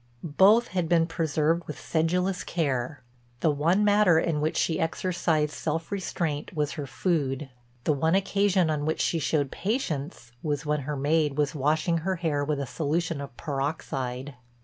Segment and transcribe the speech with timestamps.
[0.23, 3.03] Both had been preserved with sedulous care:
[3.41, 7.51] the one matter in which she exercised self restraint was her food,
[7.83, 12.15] the one occasion on which she showed patience was when her maid was washing her
[12.15, 14.33] hair with a solution of peroxide.